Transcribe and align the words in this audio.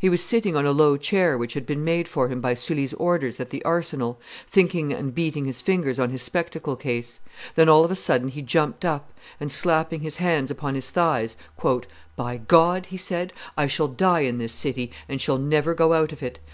He 0.00 0.08
was 0.08 0.24
sitting 0.24 0.56
on 0.56 0.64
a 0.64 0.70
low 0.72 0.96
chair 0.96 1.36
which 1.36 1.52
had 1.52 1.66
been 1.66 1.84
made 1.84 2.08
for 2.08 2.28
him 2.30 2.40
by 2.40 2.54
Sully's 2.54 2.94
orders 2.94 3.38
at 3.38 3.50
the 3.50 3.62
Arsenal, 3.66 4.18
thinking 4.46 4.94
and 4.94 5.14
beating 5.14 5.44
his 5.44 5.60
fingers 5.60 5.98
on 5.98 6.08
his 6.08 6.22
spectacle 6.22 6.74
case; 6.74 7.20
then 7.54 7.68
all 7.68 7.84
on 7.84 7.92
a 7.92 7.94
sudden 7.94 8.28
he 8.28 8.40
jumped 8.40 8.86
up, 8.86 9.12
and 9.38 9.52
slapping 9.52 10.00
his 10.00 10.16
hands 10.16 10.50
upon 10.50 10.74
his 10.74 10.88
thighs, 10.88 11.36
"By 12.16 12.38
God," 12.38 12.86
he 12.86 12.96
said, 12.96 13.30
"I 13.58 13.66
shall 13.66 13.88
die 13.88 14.20
in 14.20 14.38
this 14.38 14.54
city, 14.54 14.90
and 15.06 15.20
shall 15.20 15.36
never 15.36 15.74
go 15.74 15.92
out 15.92 16.12
of 16.12 16.22
it. 16.22 16.38